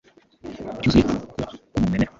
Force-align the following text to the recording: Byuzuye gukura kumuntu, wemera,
Byuzuye 0.79 1.03
gukura 1.03 1.27
kumuntu, 1.71 1.85
wemera, 1.91 2.09